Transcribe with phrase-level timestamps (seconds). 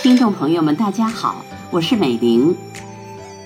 [0.00, 2.54] 听众朋友们，大家好，我是美玲。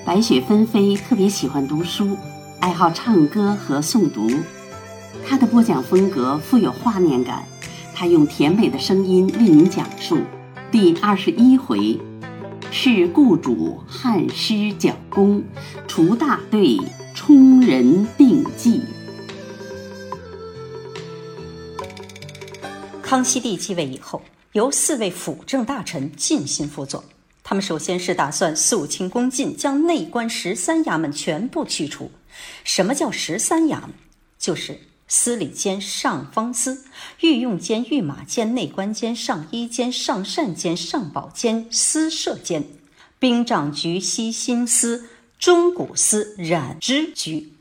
[0.04, 2.18] 白雪纷飞特别喜欢读书，
[2.60, 4.30] 爱好唱歌和诵读。
[5.26, 7.46] 她的播讲风格富有画面感，
[7.94, 10.18] 她用甜美的声音为您讲述。
[10.70, 11.98] 第二十一回
[12.70, 15.42] 是雇主汉诗讲功，
[15.88, 16.78] 除大队
[17.14, 18.82] 充人定计。
[23.12, 27.04] 康熙帝继位以后，由四位辅政大臣尽心辅佐。
[27.44, 32.10] 他们首先是打算肃清宫禁，将内官十三衙门全部去除。
[32.64, 33.90] 什么叫十三衙门？
[34.38, 36.86] 就是司礼监、上方司、
[37.20, 42.64] 御用监、御马监、内官监、上衣监、上膳监、上宝监、司设监、
[43.18, 47.52] 兵长局、西兴司、中古司、染织局。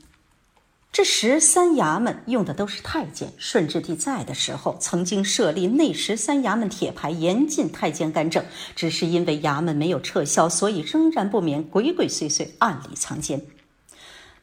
[0.92, 3.32] 这十三衙门用的都是太监。
[3.38, 8.44] 顺治帝在的时候，曾经设立内十三衙门铁牌，严禁太监干政。
[8.76, 13.40] 只是因为衙门没有撤销，所以仍然不免鬼鬼祟祟、暗里藏奸。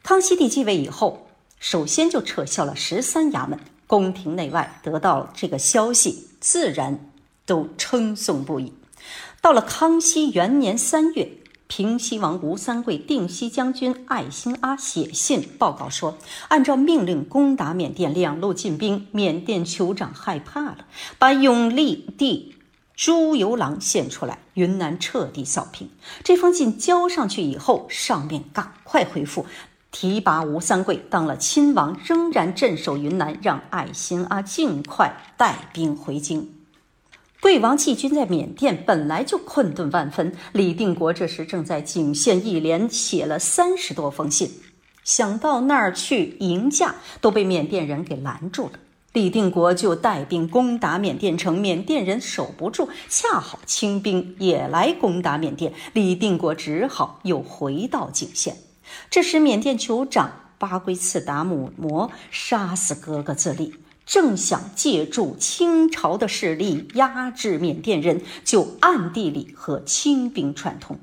[0.02, 1.28] 康熙帝继位以后，
[1.60, 3.60] 首先就撤销了十三衙门。
[3.86, 7.12] 宫廷内外得到这个消息，自然
[7.46, 8.72] 都称颂不已。
[9.40, 11.39] 到了康熙元年三月。
[11.70, 16.18] 平西王吴三桂、定西将军艾新阿写信报告说，
[16.48, 20.78] 按照命令攻打缅甸，两路进兵，缅甸酋长害怕了，
[21.16, 22.56] 把永历帝
[22.96, 25.88] 朱由榔献出来，云南彻底扫平。
[26.24, 29.46] 这封信交上去以后，上面赶快回复，
[29.92, 36.59] 提拔吴三桂当了亲王，仍然镇守云南，让艾新阿尽快带兵回京。
[37.40, 40.36] 贵王弃军在缅甸，本来就困顿万分。
[40.52, 44.50] 李定国这时正在景县，一连写了三十多封信，
[45.04, 48.72] 想到那儿去迎驾，都被缅甸人给拦住了。
[49.14, 58.54] 李定国就带兵攻打缅甸城，缅甸人守不住，恰好清兵也来攻打缅甸，李定国只好又回到景县。
[59.08, 63.72] 这时，缅甸酋长巴圭次达姆摩杀死哥哥自立。
[64.10, 70.98] 正想借助清朝的势力压制缅甸人，就暗地里和清兵串通，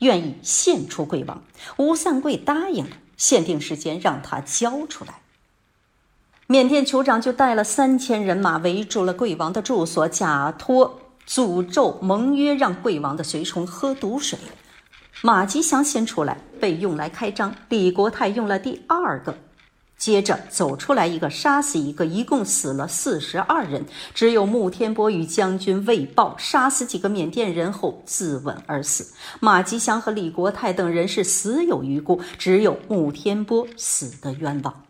[0.00, 1.42] 愿意献出贵王。
[1.78, 5.22] 吴三桂答应了，限定时间让他交出来。
[6.46, 14.38] 缅甸酋长就带了三千人马围住了贵王的住所，假托诅咒盟约，让贵王的随从喝毒水。
[15.22, 19.38] 马吉祥先出来，被用来开张；李国泰用了第二个。
[20.00, 23.84] 接着走出来一个，杀死一个，一共死了四十二人。
[24.14, 29.12] 只有穆天波与将军魏豹杀死几个缅甸人后自刎而死。
[29.40, 34.82] 马吉祥和李国泰等人是死有余辜，只有穆天波死得冤枉。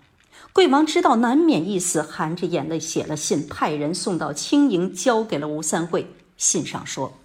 [0.53, 6.07] 贵王知道难免一死，含着眼泪写了信，派人送到清营，交给了吴三桂。
[6.37, 7.20] 信上说。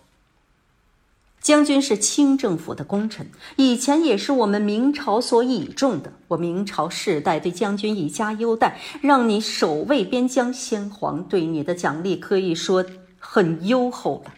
[1.45, 6.11] 将军是清政府的功臣，以前也是我们明朝所倚重的。
[6.29, 12.83] 我明朝世代对将军以加优待，让你守卫边疆，先皇对你的奖励可以说
[13.19, 14.33] 很优厚了。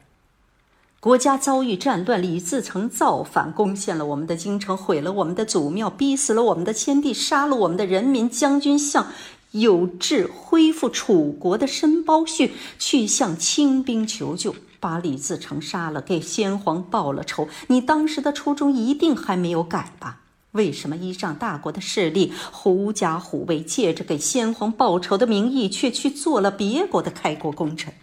[1.00, 8.30] 国家遭遇战乱，李自成造反，攻陷了我们的京城，毁了我们的祖庙，逼死了我们的先帝，杀了我们的人民。
[8.30, 9.14] 将军向
[9.52, 14.54] 有志恢复楚国的申包胥去向清兵求救。
[14.80, 17.48] 把李自成杀了，给先皇报了仇。
[17.68, 20.22] 你当时的初衷一定还没有改吧？
[20.52, 27.94] 为什么依仗大国的势力，狐假虎威，借着给先皇报仇的名义，却去做了别国的开国功臣？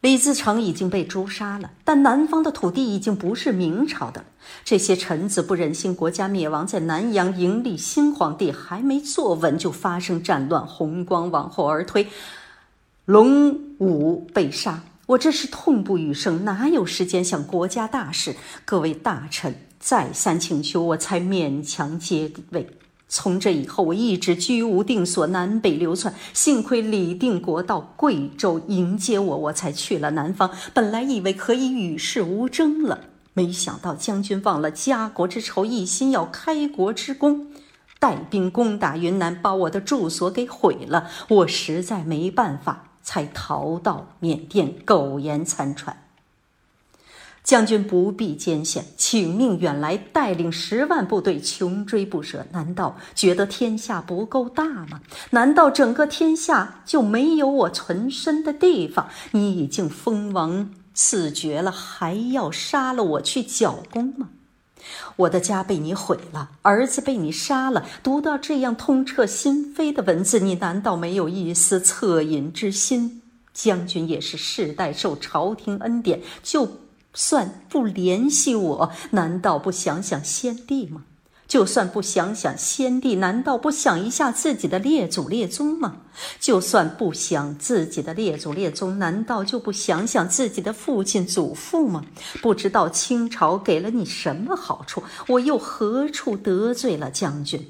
[0.00, 4.26] 李自成已经被诛杀了，但南方的土地已经不是明朝的了。
[4.64, 12.06] 这些臣子不忍心国家灭亡，在南阳迎立新皇帝，还没坐稳就发生战乱，红光往后而推，
[13.06, 14.84] 龙武被杀。
[15.08, 18.36] 我这是痛不欲生，哪有时间想国家大事？
[18.66, 22.68] 各位大臣再三请求，我才勉强接位。
[23.08, 26.14] 从这以后，我一直居无定所，南北流窜。
[26.34, 30.50] 幸亏李定国到贵州迎接我，我才去了南方。
[30.74, 37.46] 本来以为可以与世无争了，没想到将军忘了家国之仇，一心要开国之功，
[37.98, 41.08] 带兵攻打云南，把我的住所给毁了。
[41.28, 42.87] 我实在没办法。
[43.08, 46.04] 才逃到缅甸，苟延残喘。
[47.42, 52.44] 将军不必艰险，请命远来，带领十万部队穷追不舍。
[52.52, 55.00] 难道觉得天下不够大吗？
[55.30, 59.08] 难道整个天下就没有我存身的地方？
[59.30, 64.28] 你已经封王赐爵了，还要杀了我去剿功吗？
[65.16, 67.86] 我的家被你毁了，儿子被你杀了。
[68.02, 73.22] 读到这样痛彻心扉的文字，你难道没有一丝恻隐之心？
[73.52, 76.68] 将军也是世代受朝廷恩典，就
[77.12, 81.02] 算不联系我，难道不想想先帝吗？
[81.48, 85.96] 就算不想想先帝，难道不想一下自己的列祖列宗吗？
[86.38, 92.04] 就算不想自己的列祖列宗，难道就不想想自己的父亲祖父吗？
[92.42, 97.66] 不知道清朝给了你什么好处，我又何处得罪了将军？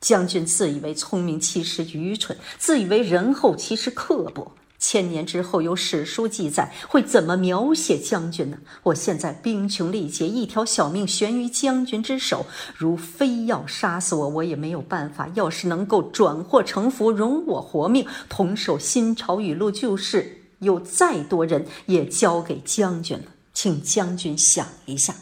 [0.00, 4.50] 将军自以为聪明，其实愚蠢；自以为仁厚，其实刻薄。
[4.82, 8.58] 千年之后有史书记载，会怎么描写将军呢？
[8.82, 12.44] 我现在兵穷力竭，一条小命悬于将军之手，
[12.76, 15.30] 如非要杀死我，我也没有办法。
[15.34, 23.26] 要是能够转祸成福，容我活命，同守新朝雨露，就是有再多人也交给将军了。
[23.54, 25.14] 请将军想一下，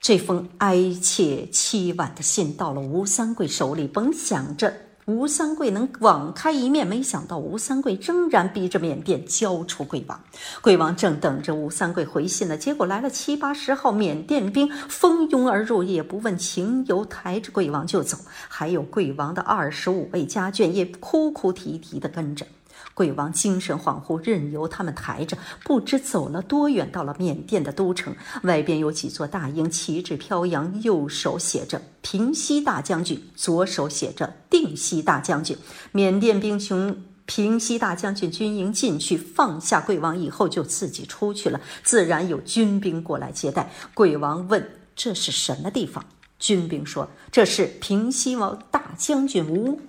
[0.00, 4.74] 这封哀切凄婉的信到了吴三桂手里，甭想着。
[5.06, 10.20] 吴三桂能网开一面，没想到吴三桂仍然逼着缅甸交出桂王。
[10.60, 18.16] 桂王正等着吴三桂回信呢，结果来了七八十号缅甸兵，蜂拥而入，也不问情由，抬着桂王就走。
[18.48, 22.46] 还有桂王的二十五位家眷也哭哭啼啼的跟着。
[22.94, 28.14] 贵王精神恍惚，任由他们抬着，不知走了多远，到了缅甸的都城。
[28.42, 35.56] 外边有几座大营，旗帜飘扬，右手写着“平西大将军”，左手写着“定西大将军”。
[35.92, 41.60] 缅甸兵从平西大将军军营进去，放下贵王以后，就自己出去了。
[41.82, 43.72] 自然有军兵过来接待。
[43.94, 46.04] 贵王问：“这是什么地方？”
[46.38, 49.80] 军兵说：“这是平西王大将军吴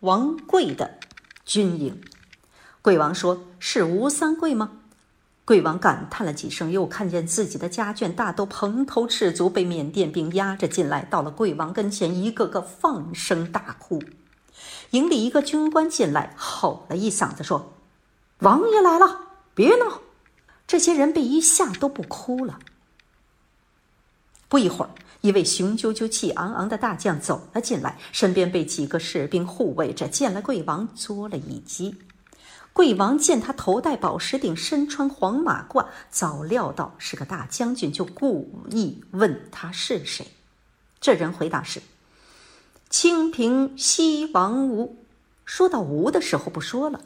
[0.00, 0.98] 王贵的
[1.44, 1.98] 军营。”
[2.82, 4.72] 贵王说：“是吴三桂吗？”
[5.44, 14.02] 贵王感叹了几声，又看见自己的家眷大都蓬头赤足，被缅甸兵压着进来，到了贵王跟前，一个个放声大哭。
[14.90, 17.72] 营里一个军官进来，吼了一嗓子说
[18.40, 19.20] ：“王爷来了，
[19.54, 20.00] 别闹！”
[20.66, 22.58] 这些人被一吓，都不哭了。
[24.48, 24.90] 不一会儿，
[25.20, 31.96] 一位雄赳赳、气昂昂的大将走了进来，身边被几个士兵护卫着，见了贵王，作了一击。
[32.72, 40.26] 贵王见他头戴宝石顶，身穿黄马褂，早料到是个大将军，就故意问他是谁。
[41.00, 41.82] 这人回答是
[42.88, 44.96] ：“清平西王吴。”
[45.44, 47.00] 说到吴的时候，不说了。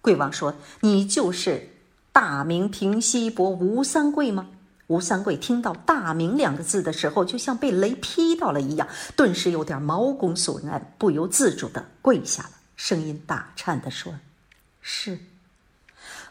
[0.00, 1.70] 贵王说：“你就是
[2.12, 4.48] 大明平西伯吴三桂吗？”
[4.88, 12.50] 吴三桂听到“大明”两个字的时候，就像被雷劈到了一样，顿时有点毛骨悚然，不由自主的跪下了。
[12.76, 14.14] 声音打颤的说
[14.80, 15.18] ：“是。”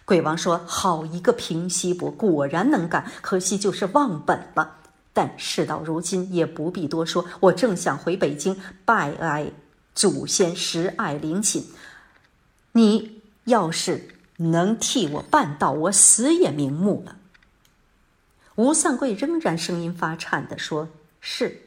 [0.05, 4.79] 鬼王说：“好一个平西伯，果然能干，可惜就是忘本了。
[5.13, 7.25] 但事到如今，也不必多说。
[7.39, 9.51] 我正想回北京拜哀
[9.95, 11.65] 祖先，十爱灵寝。
[12.73, 17.17] 你要是能替我办到，我死也瞑目了。”
[18.55, 20.89] 吴三桂仍然声音发颤的说
[21.21, 21.61] ：“是。”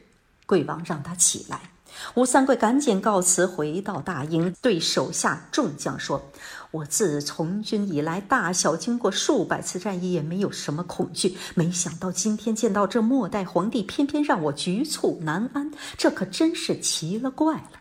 [0.45, 1.71] 贵王让他起来。
[2.15, 6.29] 吴三桂赶紧告辞，回到大营，对手下众将说
[6.71, 11.37] ：“我自从军以来，大小经过数百次战役，也没有什么恐惧。
[11.55, 17.71] 没想到今天见到这末代皇帝，偏偏让我局促难安，这可真是奇了怪了。”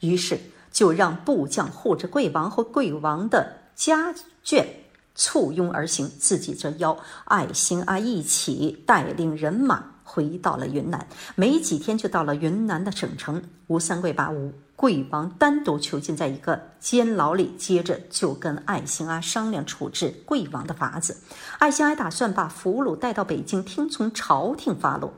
[0.00, 0.40] 于是
[0.72, 4.14] 就让部将护着贵王和贵王的家
[4.44, 4.66] 眷
[5.14, 9.91] 簇拥而行，自己则邀爱新阿一起带领人马。
[10.12, 13.42] 回到了云南，没几天就到了云南的省城。
[13.68, 21.16] 吴三桂把吴贵王单独囚禁在一个监牢里，接着就跟爱新阿商量处置贵王的法子。
[21.58, 25.14] 爱新阿打算把俘虏带到北京，听从朝廷发落。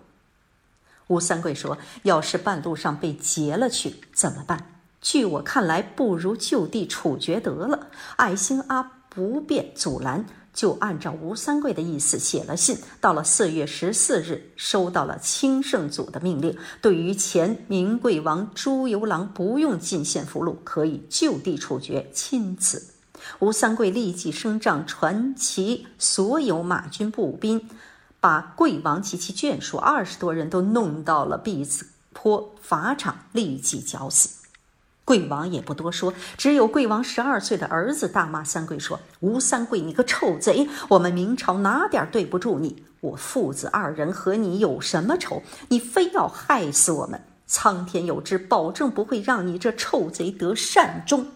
[1.09, 4.67] 吴三桂说：“要是半路上被劫了去怎么办？
[5.01, 10.25] 据我看来，不如就地处决得了。”爱新阿不便阻拦。
[10.55, 22.09] 就按照吴三桂的意思写了信，到了四月十四日，收到了清圣祖的命令，对于前明贵王朱由榔不用进献俘虏，可以就地处决。
[22.15, 22.95] 钦此。
[23.41, 27.69] 吴三桂立即升帐，传其所有马军步兵，
[28.21, 34.44] 把贵王及其眷属二十多人都弄到了毕子坡法场，立即绞死。
[35.05, 40.67] 贵王也不多说，只有贵王十二岁的儿子大骂三桂说：“吴三桂，你个臭贼！
[40.89, 42.83] 我们明朝哪点对不住你？
[43.01, 45.43] 我父子二人和你有什么仇？
[45.69, 47.23] 你非要害死我们？
[47.47, 51.27] 苍天有知，保证不会让你这臭贼得善终。”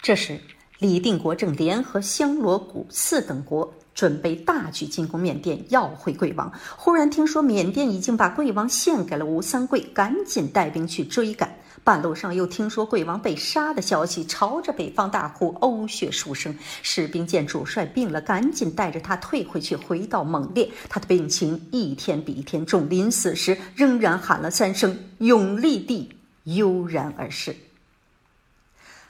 [0.00, 0.40] 这时，
[0.78, 3.74] 李定国正联合香罗古四等国。
[3.98, 6.52] 准备大举进攻缅甸，要回贵王。
[6.76, 11.52] 忽然听说缅甸已经把贵王献给了吴三桂，赶紧带兵去追赶。
[11.82, 16.56] 半路上又听说贵王被杀的消息，朝着北方大哭，呕血数声。
[16.80, 20.70] 士兵见主帅病了，赶紧带着他退回去，回到猛烈。
[20.88, 26.08] 他的病情一天比一天重，临死时仍然喊了三声“永历帝”，
[26.44, 27.56] 悠然而逝。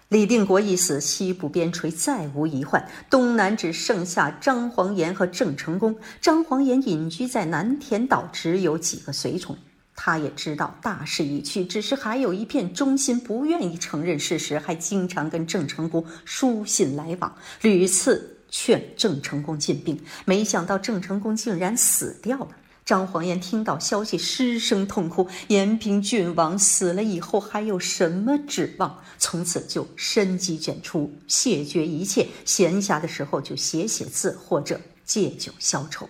[0.08, 5.94] 李定国一死，西部边陲再无遗患，东南只剩下张煌言和郑成功。
[6.18, 9.54] 张煌言隐居在南田岛，只有几个随从。
[9.94, 20.00] 他也知道大势已去，只是还有一片忠心，不愿意承认事实，还经常跟郑成功书信来往，屡次劝郑成功进兵。
[20.24, 22.48] 没想到郑成功竟然死掉了。
[22.88, 25.28] 张煌言听到消息，失声痛哭。
[25.48, 29.02] 延平郡王死了以后，还有什么指望？
[29.18, 36.08] 从此就深机卷出，谢绝一切，闲暇的时候就写写字，或者借酒消愁。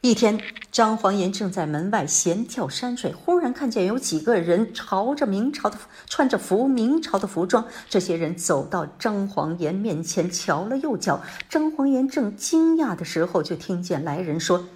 [0.00, 0.40] 一天，
[0.72, 5.76] 张黄岩正在门外闲眺山水，忽然看见有几个人朝着明朝的
[6.08, 7.66] 穿着服明朝的服装。
[7.90, 11.20] 这些人走到张黄岩面前，瞧了又瞧。
[11.50, 14.66] 张黄岩正惊讶的时候，就听见来人说：“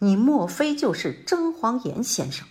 [0.00, 2.46] 你莫非就是张煌言先生？”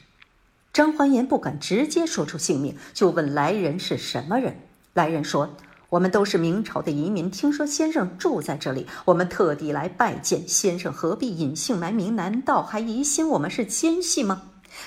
[0.74, 4.62] 张煌言不敢直接说出姓名，就问来人是什么人。
[4.94, 5.56] 来人说。
[5.90, 10.94] 我们都是明朝的移民，听说先生住在这里，我们特地来拜见先生。
[10.94, 12.16] 何必隐姓埋名？
[12.16, 14.44] 难道还疑心我们是奸细吗？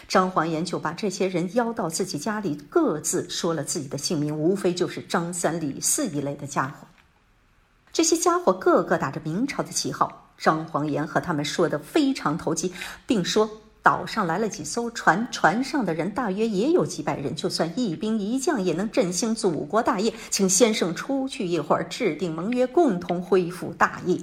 [0.06, 6.86] 张焕言就把这些人邀到自己家里，各自说了自己的姓名，无非就是张三李四一类的家伙。
[7.92, 12.72] 这些家伙个个打着明朝的旗号，张煌言和他们说的非常投机，
[13.06, 13.48] 并说。
[13.84, 20.14] 岛上来了几艘船，船上的人大约也有几百人，就算一兵一将也能振兴祖国大业。
[20.30, 24.20] 请先生出去一会儿，制定盟约，共同恢复大业。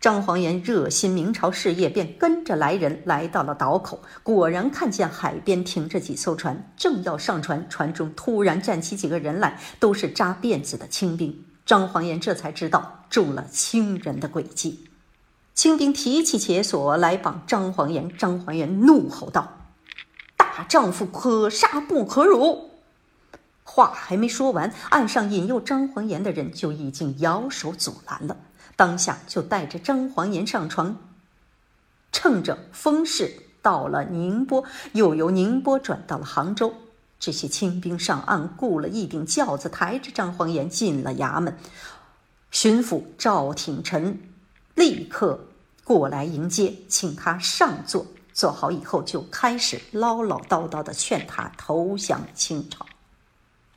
[0.00, 11.44] 张煌言热心明朝事业，便跟着来人来到了岛口，果然看见海边停着几艘船，正要上船，船中突然站起几个人来，都是扎辫子的清兵。
[11.64, 14.87] 张煌言这才知道中了清人的诡计。
[15.58, 19.58] 清兵提起铁索来绑张煌言，张煌言怒吼道
[20.38, 22.70] ：“大丈夫可杀不可辱！”
[23.66, 28.36] 话还没说完，岸上引诱张煌言的人就已经摇手阻拦了，
[28.76, 30.96] 当下就带着张煌言上船，
[32.12, 34.62] 乘着风势到了宁波，
[34.92, 36.72] 又由宁波转到了杭州。
[37.18, 41.58] 这些清兵上岸，雇了一顶轿子，抬着张煌言进了衙门。
[42.52, 44.20] 巡抚赵挺臣
[44.76, 45.46] 立刻。
[45.88, 48.04] 过来迎接，请他上座。
[48.34, 52.84] 坐好以后，就开始唠唠叨叨的劝他投降清朝。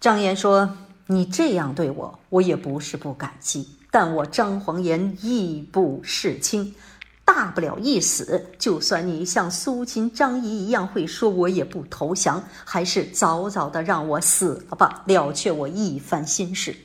[0.02, 0.76] 张言说
[1.08, 6.76] ：“你这样对我，我也不是不感激，但我张煌言义不视亲，
[7.24, 8.46] 大不了一死。
[8.60, 12.44] 就算你像苏秦、张仪一样会说，我也不投降。
[12.66, 16.76] 还是早早的让我死了吧，了却我一番心事。”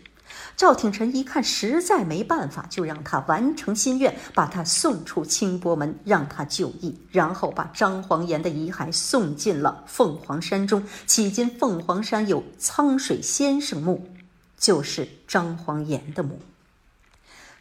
[0.57, 10.83] 赵挺臣一看实在没办法，就让他完成心愿，把他送出清波门，让他就义，然后把张黄岩的遗骸送进了凤凰山中。
[11.07, 14.09] 迄今凤凰山有苍水先生墓，
[14.57, 16.41] 就是张黄岩的墓。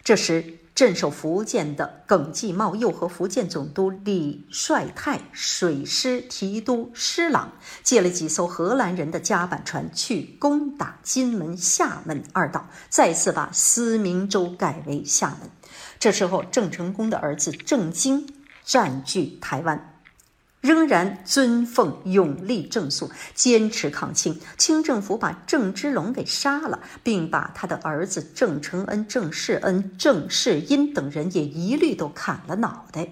[0.03, 0.59] 这时。
[0.75, 15.49] 镇守福建的耿继茂又和福建总督李帅泰水师提督施琅借了几艘荷兰人的甲板船去攻打金门、厦门二岛，再次把思明州改为厦门。
[15.97, 18.27] 这时候，郑成功的儿子郑经
[18.65, 19.94] 占据台湾。
[20.65, 24.41] 仍然尊奉永历正肃，坚持抗清。
[24.57, 33.09] 清政府把郑芝龙给杀了，并把他的儿子郑承恩、郑世恩、郑世英等人也一律都砍了脑袋。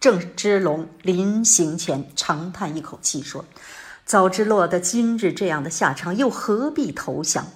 [0.00, 3.44] 郑芝龙临行前长叹一口气说
[4.04, 7.46] ：“早知落得今日这样的下场，又何必投降？”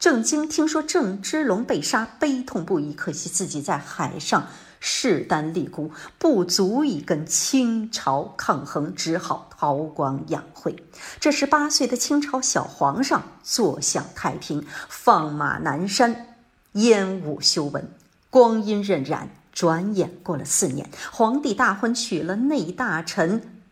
[0.00, 2.94] 郑经听说郑芝龙被杀，悲痛不已。
[2.94, 4.48] 可惜自己在海上。
[4.80, 10.74] 势单力孤，不足以跟清朝抗衡，只好韬光养晦。
[11.20, 16.34] 这时，八岁的清朝小皇上坐享太平，放马南山，
[16.72, 17.88] 烟雾修文。
[18.30, 23.62] 光阴荏苒，转眼过了四年，皇帝大婚，娶了内大臣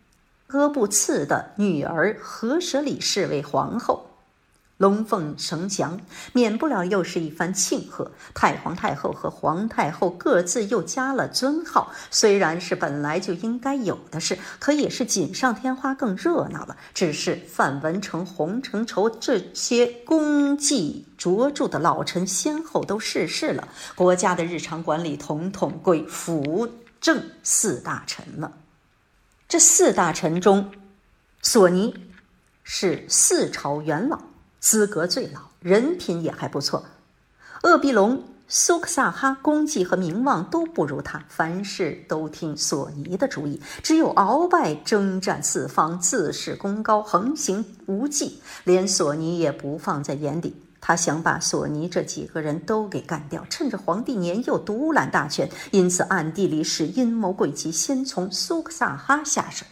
[0.47, 4.08] 阿布次的女儿何舍里氏为皇后。
[4.79, 5.99] 龙凤呈祥，
[6.31, 8.09] 免不了又是一番庆贺。
[8.33, 16.77] 太皇太后和皇太后各自又加了尊号，虽然是本来就应该有的事，可也是锦上添花，更热闹了。
[16.93, 26.69] 只是范文成、洪承畴这些功绩卓著的老臣先后都逝世了，国家的日常管理统统归辅
[27.01, 28.53] 政四大臣了。
[29.49, 30.71] 这四大臣中，
[31.41, 31.93] 索尼
[32.63, 34.28] 是四朝元老。
[34.59, 36.85] 资格最老，人品也还不错。
[37.61, 43.61] 鄂必龙、苏克萨哈功绩和名望都不如他，凡事都听索尼的主意。
[43.83, 50.55] 只有鳌拜征战四方，自恃功高，横行无忌，连索尼也不放在眼里。
[50.81, 59.65] 他想把索尼这几个人都给干掉，趁着皇帝年幼独揽大权，因此暗地里使阴谋诡计，先从苏克萨哈下手。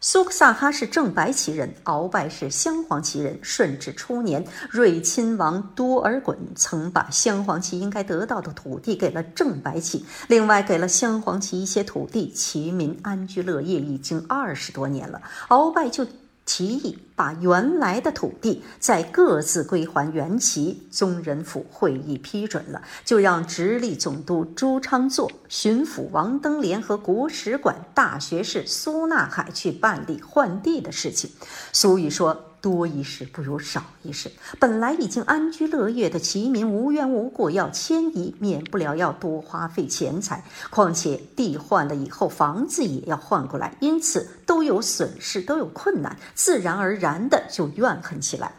[0.00, 3.36] 苏克萨哈是正白旗人，鳌拜是镶黄旗人。
[3.42, 15.20] 顺治初年，睿亲王多尔衮曾把镶黄旗应该得到的土地给了正白旗，另外给了镶黄旗一些土地，其民安居乐业已经二十多年了。
[15.48, 16.06] 鳌拜就。
[16.50, 31.30] 提议把原来的土地再各自归还原旗，宗人府会议批准了，就让直隶总督朱昌作、巡抚王登联和国史馆大学士苏纳海去办理换地的事情。
[31.70, 32.47] 俗语说。
[32.60, 34.30] 多一事不如少一事。
[34.58, 40.44] 本来已经安居乐业的齐民无缘无故要迁移，免不了要多花费钱财。
[40.70, 48.52] 况且地换了以后，房子也要换过来，因此都有损失，都有困难，自然而然的就怨恨起来。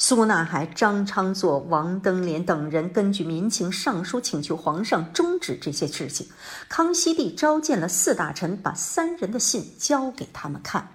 [0.00, 6.28] 苏纳海、张昌作、王登联等人根据民情上书请求皇上终止这些事情。
[6.68, 10.90] 康熙帝召见了四大臣，把三人的信交给他们看。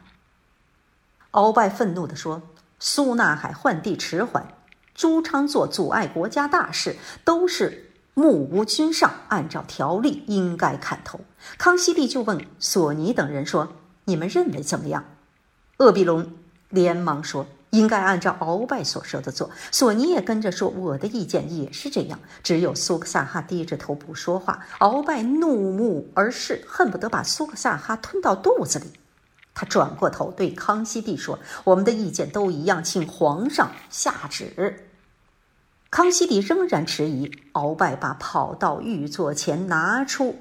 [1.33, 2.43] 鳌拜愤怒地说
[2.79, 4.49] ：“苏纳海换地迟缓，
[4.93, 9.11] 朱昌做阻碍国家大事，都是目无君上。
[9.29, 11.19] 按照条例，应该砍头。”
[11.57, 13.73] 康熙帝就问索尼等人说
[14.05, 15.05] ：“你们认为怎么样？”
[15.77, 16.33] 鄂必龙
[16.69, 24.63] 连忙说：“应该按照鳌拜所说的做。”索尼也跟着说：“我的意见也是这样。”只有苏克萨哈低着头不说话。
[24.81, 28.85] 鳌拜怒目而视，恨不得把苏克萨哈吞到肚子里。
[29.55, 34.89] 他转过头对康熙帝说：“我们的意见都一样，请皇上下旨。”
[35.91, 37.31] 康熙帝仍然迟疑。
[37.53, 40.37] 鳌拜把跑到御座前，拿出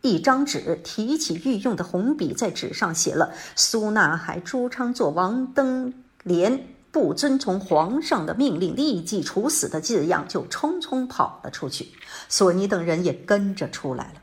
[0.00, 5.92] 一张纸，提起御用的红笔，在纸上写了“苏纳海、朱昌作、王登
[6.22, 11.92] 联不遵从皇上的命令，立即处死”的字样，就匆匆跑了出去。
[12.30, 14.22] 索尼等人也跟着出来了。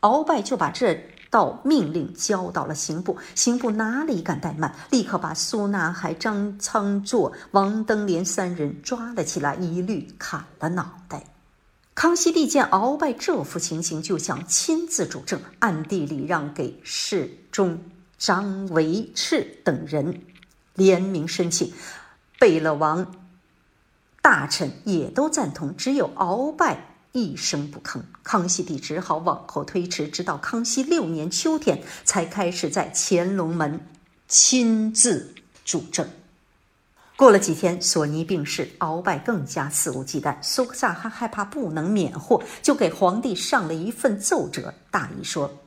[0.00, 1.04] 鳌拜就把这。
[1.30, 11.24] 到命令交到了刑部，刑部哪里敢怠慢，立刻把苏纳海、张昌作、王登联三人抓了起来，一律砍了脑袋。
[11.94, 17.78] 康熙帝见鳌拜这副情形，就想亲自主政，暗地里让给侍中
[18.18, 20.22] 张维赤等人
[20.74, 21.72] 联名申请，
[22.38, 23.14] 贝勒王
[24.22, 26.86] 大臣也都赞同，只有鳌拜。
[27.12, 33.80] 一声不吭，康熙帝只好往后推迟，直到康熙六年秋天才开始在乾隆门
[34.28, 36.08] 亲自主政。
[37.16, 40.38] 过了几天，索尼病逝，鳌拜更加肆无忌惮。
[40.40, 45.59] 苏克萨哈害怕不能免祸，就给皇帝上了一份奏折，大意说。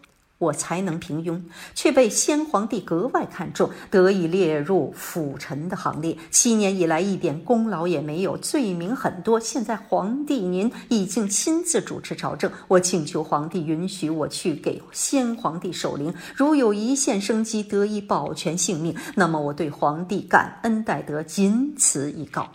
[0.44, 1.42] 我才能平庸，
[1.74, 6.18] 却被先皇帝格外看重，得以列入辅臣的行列。
[6.30, 9.40] 七年以来一点功劳也没有，罪名很多。
[9.40, 16.14] 现在皇帝您已经亲自主持朝政，我请求皇帝允许我去给先皇帝守灵。
[16.36, 22.52] 如有一线生机，得以保全性命，那么我对皇帝感恩戴德，仅此一告。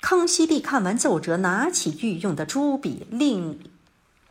[0.00, 3.58] 康熙帝看完奏折，拿起御用的朱笔，另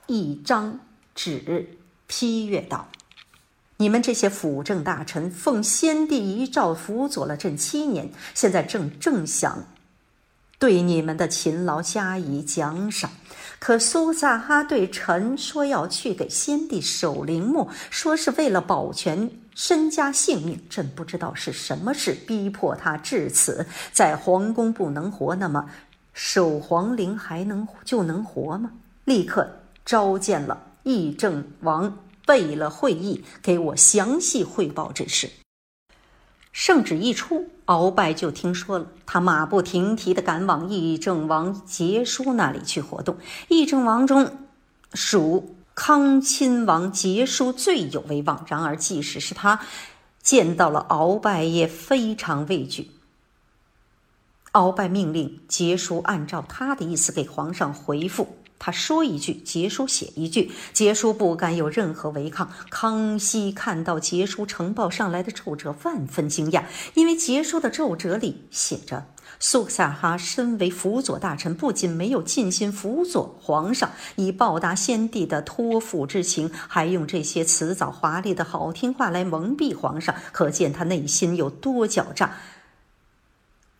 [0.08, 0.80] 一张
[1.16, 1.78] 纸。
[2.12, 2.90] 批阅道
[3.78, 9.64] ：“你们这些辅政大臣，奉先帝遗诏辅佐了朕七年，现在正正想
[10.60, 13.10] 对你们的勤劳加以奖赏。
[13.60, 20.62] 可苏萨哈对臣说要去给先帝守陵墓，说是为了保全身家性命。
[20.70, 25.70] 朕不知道是什么事逼迫他至此，在皇宫不能活，那么
[26.14, 28.72] 守皇陵还能就能活吗？
[29.06, 29.50] 立刻
[29.86, 35.30] 召见了。”议政王备了会议，给我详细汇报这事。
[36.52, 43.18] 圣旨一出，鳌拜就听说了，他马不停蹄地赶往议政王杰叔那里去活动。
[43.48, 44.48] 议政王中，
[44.94, 48.46] 属康亲王杰叔最有威望。
[48.50, 49.62] 然而，即使是他
[50.22, 52.92] 见到了鳌拜，也非常畏惧。
[54.52, 58.36] 鳌拜命令杰书按照他的意思给皇上回复。
[58.64, 62.52] 他说一句，杰书写一句，杰书不敢有任何违抗。
[62.70, 69.08] 康熙看到杰书呈报上来的奏折，万分惊讶，因为杰书的奏折里写着：
[69.40, 82.38] 苏克萨哈身为辅佐大臣，不仅没有尽心辅佐皇上，以报答先帝的托付之情，还用这些辞藻华丽的好听话来蒙蔽皇上，可见他内心有多狡诈。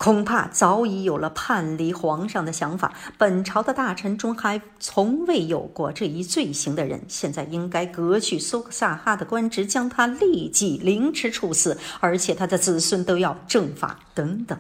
[0.04, 2.92] 恐怕早已有了叛离皇上的想法。
[3.20, 14.58] 本朝的大臣中还从未有过这一罪行的人，现在应该革去苏克萨哈的官职，将他立即凌迟处死，而且他的子孙都要正法等等。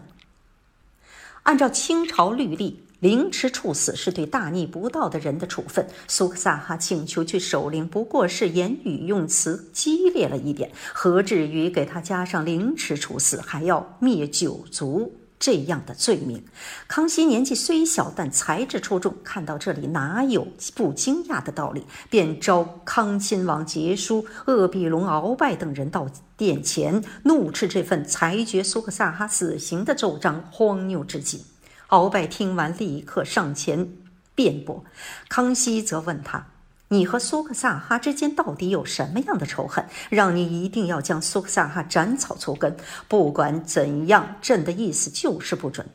[1.41, 5.87] 按照清朝律例，凌迟处死是对大逆不道的人的处分。
[6.07, 15.15] 苏克萨哈请求去守灵，不过是言语用词激烈了一点，何至于给他加上凌迟处死，还要灭九族？
[15.41, 16.45] 这样的罪名，
[16.87, 19.15] 康熙年纪虽小，但才智出众。
[19.23, 21.83] 看到这里，哪有不惊讶的道理？
[22.11, 31.43] 便召康亲王杰书、鄂必龙、鳌拜等人到殿前，怒斥这份裁决苏克萨哈死刑的奏章荒谬至极。
[31.89, 33.91] 鳌拜听完，立刻上前
[34.35, 34.85] 辩驳。
[35.27, 36.45] 康熙则问他。
[36.93, 42.75] 你和苏克萨哈之间到底有什么样的仇恨，让你一定要将苏克萨哈斩草除根？
[43.07, 45.87] 不管怎样，朕的意思就是不准。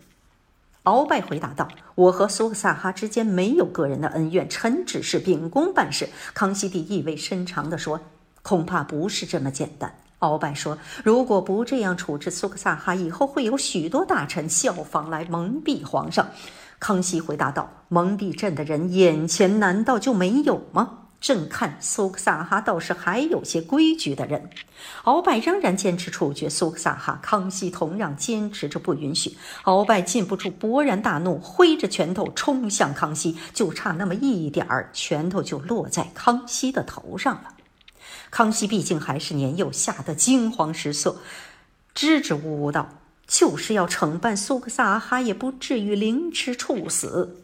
[0.84, 8.00] 鳌拜回答道：“我和苏克萨哈之间没有个人的恩怨，臣只是秉公办事。”康熙帝意味深长地说
[8.40, 16.26] ：“恐怕不是这么简单。”鳌拜说：“如果不这样处置苏克萨哈，以后会有许多大臣效仿来蒙蔽皇上。”
[16.78, 20.98] 康熙回答道：“蒙蔽朕的人，眼前难道就没有吗？
[21.18, 24.50] 朕看苏克萨哈倒是还有些规矩的人。”
[25.04, 29.36] 鳌拜仍然坚持处决苏克萨哈，康熙同样坚持着不允许。
[29.64, 37.54] 鳌拜禁不住勃然大怒，挥着拳头冲向康熙，就差那么一点儿，拳头就落在康熙的头上了。
[38.30, 41.16] 康熙毕竟还是年幼，吓得惊慌失色，
[41.94, 42.90] 支支吾吾道。
[43.26, 47.42] 就是要惩办苏克萨哈，也不至于凌迟处死。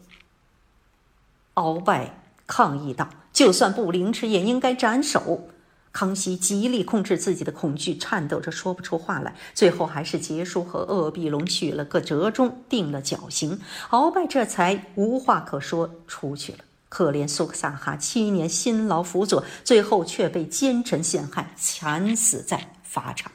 [1.55, 5.49] 鳌拜抗议道：“就算不凌迟，也应该斩首。”
[5.93, 9.35] 康熙极力控制自己的恐惧，颤抖着说不出话来。
[9.53, 13.59] 最后还是结束和鄂必龙取了个折中，定了绞刑。
[13.91, 16.59] 鳌拜这才无话可说，出去了。
[16.89, 23.32] 可怜苏克萨哈七年辛劳辅佐，最后却被奸臣陷害，惨死在法场。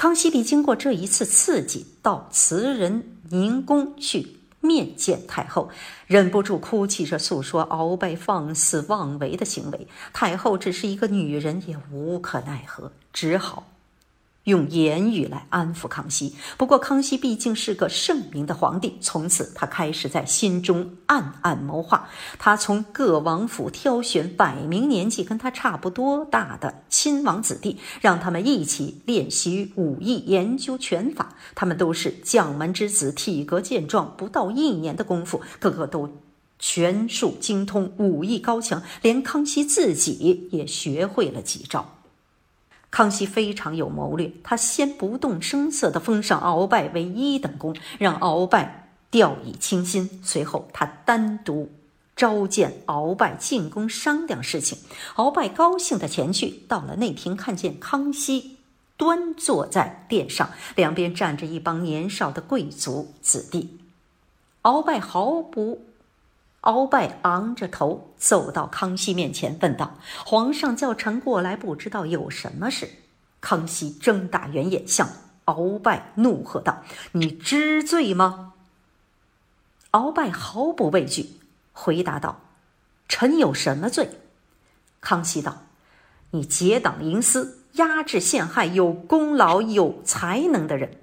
[0.00, 5.68] 康熙帝经过这一次刺激，到慈仁宁宫去面见太后，
[6.06, 9.86] 忍不住哭泣着诉说鳌拜放肆妄为的行为。
[10.14, 13.66] 太后只是一个女人，也无可奈何，只好。
[14.44, 16.34] 用言语来安抚康熙。
[16.56, 22.08] 不过，康熙毕竟是个圣明的皇帝，从此他开始在心中暗暗谋划。
[22.38, 31.34] 他从各王府挑选百名年纪跟他差不多大的亲王子弟，让他们一起练习武艺，研究拳法。
[31.54, 36.08] 他们都是将门之子，体格健壮，不到一年的功夫，个个都
[36.58, 41.99] 拳术精通，武艺高强，连康熙自己也学会了几招。
[42.90, 50.20] 康熙非常有谋略，他先不动声色地封上鳌拜为一等功，让鳌拜掉以轻心。
[50.24, 51.70] 随后，他单独
[52.16, 54.78] 召见鳌拜进宫商量事情。
[55.14, 58.56] 鳌拜高兴地前去，到了内廷，看见康熙
[58.96, 63.78] 端坐在殿上，两边站着一帮年少的贵族子弟。
[64.62, 65.86] 鳌拜毫不。
[66.62, 69.96] 鳌拜昂着头走到康熙面前，问道
[70.26, 72.88] ：“皇上叫臣过来，不知道有什么事？”
[73.40, 75.08] 康熙睁大圆眼，向
[75.46, 78.52] 鳌拜怒喝道：“你知罪吗？”
[79.92, 81.40] 鳌拜毫不畏惧，
[81.72, 82.42] 回答道
[83.08, 84.10] ：“臣有什么罪？”
[85.00, 85.62] 康熙道
[86.32, 90.98] ：“你结党营私，压制陷害有功劳、有才能的人，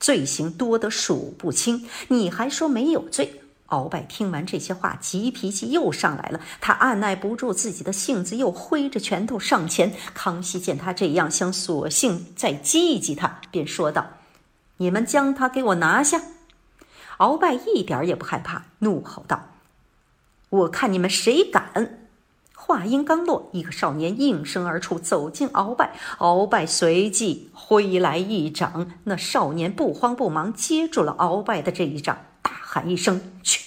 [0.00, 6.40] 罪行多得数不清，你还说没有罪？”鳌拜听完这些话，急脾气又上来了。
[6.60, 9.92] 他按耐不住自己的性子，又挥着拳头上前。
[10.14, 14.06] 康熙见他这样，想索性再激一激他，便说道
[14.78, 16.22] ：“你们将他给我拿下！”
[17.18, 19.48] 鳌拜一点也不害怕，怒吼道
[20.50, 22.00] ：“我看你们谁敢！”
[22.54, 25.94] 话音刚落，一个少年应声而出，走进鳌拜。
[26.18, 32.18] 鳌拜随即挥来一掌，那少年不慌不忙接住了鳌拜的这一掌。
[32.76, 33.62] 喊一声“去”，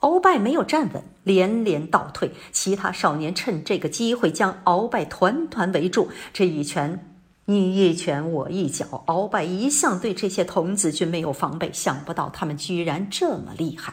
[0.00, 2.30] 鳌拜没有站稳，连连倒退。
[2.50, 6.08] 其他少年趁这个机会将鳌拜团团围住。
[6.32, 13.92] 这一拳你一拳我一脚，鳌拜一向对这些童子军没有防备，想不到他们居然这么厉害。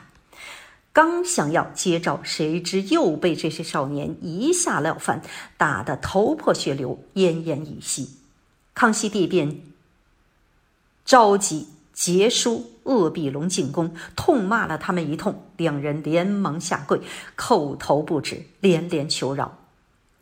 [0.94, 5.22] 刚想要接招，谁知又被这些少年一下撂翻，
[5.58, 8.20] 打得头破血流，奄奄一息。
[8.74, 9.60] 康熙帝便
[11.04, 17.00] 召集结书鄂必龙进宫，痛骂了他们一通，两人连忙下跪，
[17.38, 19.58] 叩头不止，连连求饶。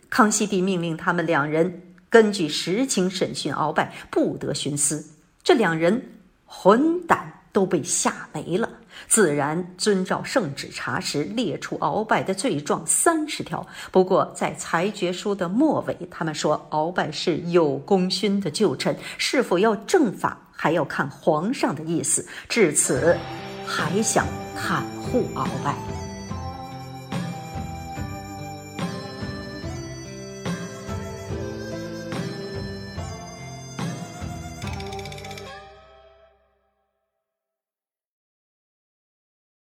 [0.09, 1.83] 康熙帝命令他们两人。
[2.09, 5.05] 根据实情审讯鳌拜，不得徇私。
[5.41, 6.11] 这两人
[6.45, 8.69] 混胆都被吓没了，
[9.07, 13.65] 自然遵照圣旨查实，列出鳌拜的罪状三十条。
[13.93, 22.23] 不过在裁决书的末尾，他们说鳌拜是有功勋的旧臣，是否要正法，还要看皇上的意思。
[22.47, 23.17] 至此，
[23.65, 26.00] 还想袒护鳌拜。